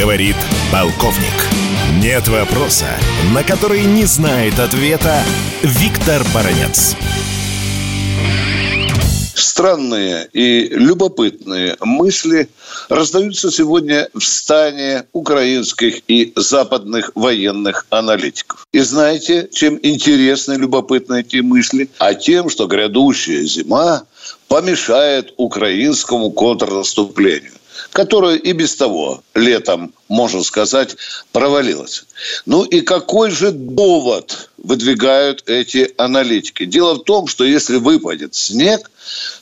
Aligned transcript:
Говорит 0.00 0.36
полковник. 0.72 1.34
Нет 2.02 2.26
вопроса, 2.28 2.88
на 3.34 3.44
который 3.44 3.84
не 3.84 4.06
знает 4.06 4.58
ответа 4.58 5.22
Виктор 5.62 6.22
Баранец. 6.32 6.96
Странные 9.34 10.26
и 10.32 10.68
любопытные 10.70 11.76
мысли 11.80 12.48
раздаются 12.88 13.50
сегодня 13.50 14.08
в 14.14 14.22
стане 14.22 15.04
украинских 15.12 16.00
и 16.08 16.32
западных 16.34 17.12
военных 17.14 17.84
аналитиков. 17.90 18.66
И 18.72 18.78
знаете, 18.78 19.50
чем 19.52 19.78
интересны 19.82 20.54
и 20.54 20.58
любопытны 20.58 21.20
эти 21.20 21.42
мысли? 21.42 21.90
А 21.98 22.14
тем, 22.14 22.48
что 22.48 22.66
грядущая 22.66 23.44
зима 23.44 24.04
помешает 24.48 25.34
украинскому 25.36 26.30
контрнаступлению 26.30 27.52
которое 27.92 28.36
и 28.36 28.52
без 28.52 28.76
того 28.76 29.22
летом, 29.34 29.92
можно 30.08 30.42
сказать, 30.42 30.96
провалилось. 31.32 32.04
Ну 32.46 32.64
и 32.64 32.80
какой 32.80 33.30
же 33.30 33.50
довод 33.52 34.50
выдвигают 34.58 35.44
эти 35.46 35.92
аналитики? 35.96 36.64
Дело 36.64 36.94
в 36.94 37.04
том, 37.04 37.26
что 37.26 37.44
если 37.44 37.76
выпадет 37.76 38.34
снег, 38.34 38.90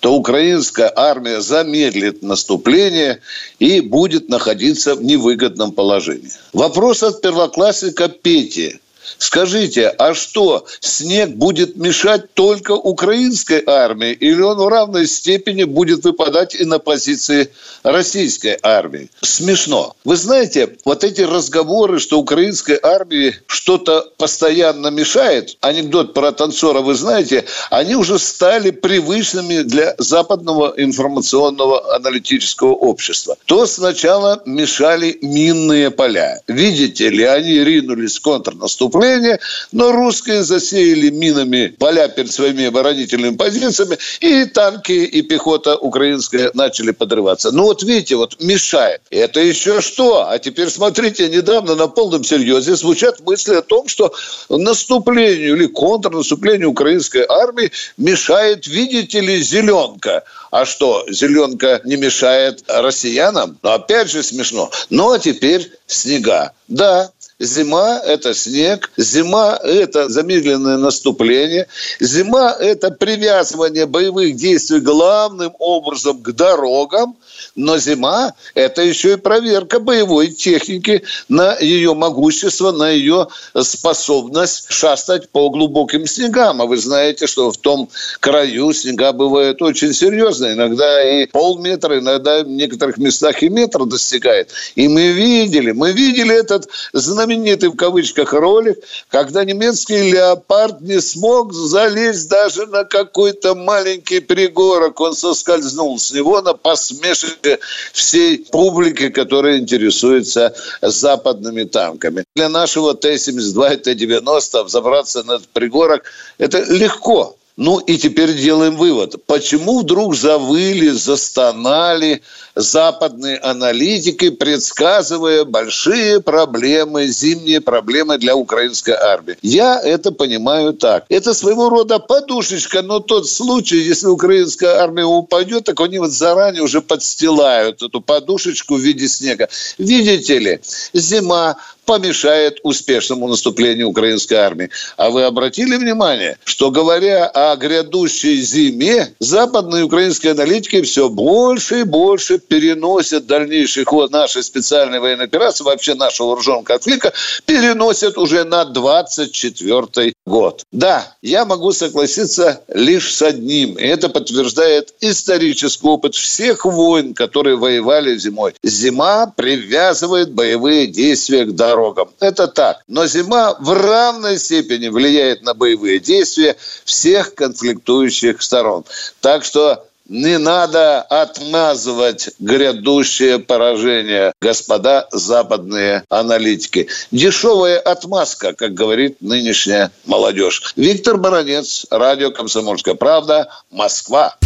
то 0.00 0.14
украинская 0.14 0.92
армия 0.94 1.40
замедлит 1.40 2.22
наступление 2.22 3.20
и 3.58 3.80
будет 3.80 4.28
находиться 4.28 4.94
в 4.94 5.02
невыгодном 5.02 5.72
положении. 5.72 6.32
Вопрос 6.52 7.02
от 7.02 7.20
первоклассника 7.22 8.08
Пети. 8.08 8.80
Скажите, 9.18 9.88
а 9.88 10.14
что, 10.14 10.64
снег 10.80 11.30
будет 11.30 11.76
мешать 11.76 12.32
только 12.34 12.72
украинской 12.72 13.62
армии 13.66 14.12
или 14.12 14.40
он 14.40 14.58
в 14.58 14.68
равной 14.68 15.06
степени 15.06 15.64
будет 15.64 16.04
выпадать 16.04 16.54
и 16.54 16.64
на 16.64 16.78
позиции 16.78 17.50
российской 17.82 18.58
армии? 18.62 19.10
Смешно. 19.20 19.94
Вы 20.04 20.16
знаете, 20.16 20.76
вот 20.84 21.04
эти 21.04 21.22
разговоры, 21.22 21.98
что 21.98 22.18
украинской 22.18 22.78
армии 22.82 23.34
что-то 23.46 24.10
постоянно 24.16 24.88
мешает, 24.88 25.56
анекдот 25.60 26.14
про 26.14 26.32
танцора, 26.32 26.80
вы 26.80 26.94
знаете, 26.94 27.44
они 27.70 27.96
уже 27.96 28.18
стали 28.18 28.70
привычными 28.70 29.62
для 29.62 29.94
западного 29.98 30.74
информационного 30.76 31.94
аналитического 31.94 32.72
общества. 32.72 33.36
То 33.46 33.66
сначала 33.66 34.42
мешали 34.46 35.18
минные 35.22 35.90
поля. 35.90 36.40
Видите 36.48 37.10
ли, 37.10 37.24
они 37.24 37.64
ринулись 37.64 38.18
в 38.18 38.22
контрнаступление 38.22 38.93
наступление, 38.94 39.40
но 39.72 39.92
русские 39.92 40.42
засеяли 40.42 41.10
минами 41.10 41.74
поля 41.78 42.08
перед 42.08 42.32
своими 42.32 42.66
оборонительными 42.66 43.36
позициями, 43.36 43.98
и 44.20 44.44
танки, 44.44 44.92
и 44.92 45.22
пехота 45.22 45.76
украинская 45.76 46.50
начали 46.54 46.92
подрываться. 46.92 47.50
Ну 47.50 47.64
вот 47.64 47.82
видите, 47.82 48.16
вот 48.16 48.40
мешает. 48.40 49.00
Это 49.10 49.40
еще 49.40 49.80
что? 49.80 50.28
А 50.28 50.38
теперь 50.38 50.70
смотрите, 50.70 51.28
недавно 51.28 51.74
на 51.74 51.88
полном 51.88 52.24
серьезе 52.24 52.76
звучат 52.76 53.20
мысли 53.20 53.54
о 53.54 53.62
том, 53.62 53.88
что 53.88 54.12
наступлению 54.48 55.56
или 55.56 55.66
контрнаступлению 55.66 56.70
украинской 56.70 57.24
армии 57.28 57.70
мешает, 57.96 58.66
видите 58.66 59.20
ли, 59.20 59.42
зеленка. 59.42 60.22
А 60.50 60.64
что, 60.64 61.04
зеленка 61.08 61.80
не 61.84 61.96
мешает 61.96 62.62
россиянам? 62.68 63.58
Ну, 63.62 63.70
опять 63.70 64.10
же 64.10 64.22
смешно. 64.22 64.70
Ну, 64.90 65.12
а 65.12 65.18
теперь 65.18 65.70
снега. 65.86 66.52
Да, 66.68 67.10
Зима– 67.40 68.00
это 68.06 68.32
снег, 68.32 68.83
зима– 68.96 69.58
это 69.62 70.08
замедленное 70.08 70.76
наступление, 70.76 71.66
зима– 72.00 72.56
это 72.60 72.90
привязывание 72.90 73.86
боевых 73.86 74.36
действий 74.36 74.80
главным 74.80 75.52
образом 75.58 76.22
к 76.22 76.32
дорогам, 76.32 77.16
но 77.56 77.78
зима– 77.78 78.34
это 78.54 78.82
еще 78.82 79.14
и 79.14 79.16
проверка 79.16 79.80
боевой 79.80 80.28
техники 80.28 81.02
на 81.28 81.56
ее 81.58 81.94
могущество, 81.94 82.72
на 82.72 82.90
ее 82.90 83.28
способность 83.60 84.66
шастать 84.70 85.28
по 85.30 85.50
глубоким 85.50 86.06
снегам. 86.06 86.62
А 86.62 86.66
вы 86.66 86.76
знаете, 86.76 87.26
что 87.26 87.50
в 87.50 87.56
том 87.56 87.88
краю 88.20 88.72
снега 88.72 89.12
бывают 89.12 89.62
очень 89.62 89.92
серьезные. 89.92 90.54
Иногда 90.54 91.02
и 91.02 91.26
полметра, 91.26 91.98
иногда 91.98 92.42
в 92.42 92.48
некоторых 92.48 92.98
местах 92.98 93.42
и 93.42 93.48
метр 93.48 93.84
достигает. 93.84 94.50
И 94.74 94.88
мы 94.88 95.08
видели, 95.12 95.72
мы 95.72 95.92
видели 95.92 96.34
этот 96.34 96.68
знаменитый 96.92 97.68
в 97.68 97.76
кавычках 97.76 98.32
ролик, 98.32 98.73
когда 99.08 99.44
немецкий 99.44 100.12
леопард 100.12 100.80
не 100.80 101.00
смог 101.00 101.52
залезть 101.52 102.28
даже 102.28 102.66
на 102.66 102.84
какой-то 102.84 103.54
маленький 103.54 104.20
пригорок. 104.20 105.00
Он 105.00 105.14
соскользнул 105.14 105.98
с 105.98 106.12
него 106.12 106.40
на 106.42 106.54
посмешище 106.54 107.58
всей 107.92 108.38
публики, 108.38 109.08
которая 109.08 109.58
интересуется 109.58 110.54
западными 110.82 111.64
танками. 111.64 112.24
Для 112.34 112.48
нашего 112.48 112.94
Т-72 112.94 113.74
и 113.74 113.76
Т-90 113.76 114.64
взобраться 114.64 115.22
на 115.22 115.32
этот 115.32 115.48
пригорок– 115.48 116.04
это 116.38 116.62
легко. 116.64 117.36
Ну 117.56 117.78
и 117.78 117.98
теперь 117.98 118.34
делаем 118.34 118.76
вывод. 118.76 119.24
Почему 119.26 119.80
вдруг 119.80 120.16
завыли, 120.16 120.88
застонали 120.88 122.22
западные 122.56 123.38
аналитики, 123.38 124.30
предсказывая 124.30 125.44
большие 125.44 126.20
проблемы, 126.20 127.06
зимние 127.06 127.60
проблемы 127.60 128.18
для 128.18 128.34
украинской 128.34 128.94
армии? 128.94 129.36
Я 129.40 129.80
это 129.80 130.10
понимаю 130.10 130.72
так. 130.72 131.04
Это 131.08 131.32
своего 131.32 131.68
рода 131.68 132.00
подушечка, 132.00 132.82
но 132.82 132.98
тот 132.98 133.28
случай, 133.28 133.78
если 133.78 134.08
украинская 134.08 134.80
армия 134.80 135.04
упадет, 135.04 135.64
так 135.64 135.80
они 135.80 135.98
вот 135.98 136.10
заранее 136.10 136.62
уже 136.62 136.80
подстилают 136.80 137.82
эту 137.82 138.00
подушечку 138.00 138.74
в 138.74 138.80
виде 138.80 139.06
снега. 139.06 139.48
Видите 139.78 140.40
ли, 140.40 140.60
зима, 140.92 141.56
помешает 141.84 142.60
успешному 142.62 143.28
наступлению 143.28 143.88
украинской 143.88 144.34
армии. 144.34 144.70
А 144.96 145.10
вы 145.10 145.24
обратили 145.24 145.76
внимание, 145.76 146.38
что 146.44 146.70
говоря 146.70 147.26
о 147.26 147.43
грядущей 147.56 148.40
зиме, 148.40 149.14
западные 149.18 149.84
украинские 149.84 150.32
аналитики 150.32 150.80
все 150.82 151.08
больше 151.08 151.80
и 151.80 151.84
больше 151.84 152.38
переносят 152.38 153.26
дальнейший 153.26 153.84
ход 153.84 154.10
нашей 154.10 154.42
специальной 154.42 155.00
военной 155.00 155.26
операции, 155.26 155.64
вообще 155.64 155.94
нашего 155.94 156.28
вооруженного 156.28 156.64
конфликта, 156.64 157.12
переносят 157.46 158.16
уже 158.18 158.44
на 158.44 158.64
24 158.64 160.13
год. 160.26 160.64
Да, 160.72 161.14
я 161.22 161.44
могу 161.44 161.72
согласиться 161.72 162.62
лишь 162.68 163.14
с 163.14 163.22
одним, 163.22 163.74
и 163.74 163.84
это 163.84 164.08
подтверждает 164.08 164.94
исторический 165.00 165.86
опыт 165.86 166.14
всех 166.14 166.64
войн, 166.64 167.14
которые 167.14 167.56
воевали 167.56 168.16
зимой. 168.16 168.54
Зима 168.62 169.26
привязывает 169.26 170.32
боевые 170.32 170.86
действия 170.86 171.44
к 171.44 171.54
дорогам. 171.54 172.08
Это 172.20 172.48
так. 172.48 172.82
Но 172.88 173.06
зима 173.06 173.56
в 173.60 173.72
равной 173.72 174.38
степени 174.38 174.88
влияет 174.88 175.42
на 175.42 175.52
боевые 175.54 176.00
действия 176.00 176.56
всех 176.84 177.34
конфликтующих 177.34 178.40
сторон. 178.42 178.84
Так 179.20 179.44
что 179.44 179.84
не 180.08 180.38
надо 180.38 181.00
отмазывать 181.02 182.30
грядущее 182.38 183.38
поражение, 183.38 184.32
господа 184.40 185.08
западные 185.10 186.04
аналитики. 186.08 186.88
Дешевая 187.10 187.78
отмазка, 187.78 188.52
как 188.52 188.74
говорит 188.74 189.20
нынешняя 189.20 189.90
молодежь. 190.04 190.74
Виктор 190.76 191.16
Баранец, 191.16 191.86
радио 191.90 192.30
«Комсомольская 192.30 192.94
правда», 192.94 193.48
Москва. 193.70 194.36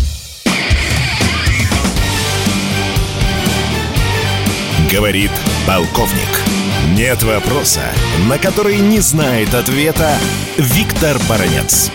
Говорит 4.93 5.31
полковник. 5.67 6.29
Нет 6.97 7.23
вопроса, 7.23 7.83
на 8.29 8.39
который 8.39 8.79
не 8.79 9.01
знает 9.01 9.55
ответа 9.55 10.17
Виктор 10.57 11.19
Баранец. 11.29 11.91